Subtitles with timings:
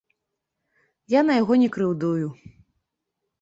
[1.15, 2.27] Я на яго не крыўдую.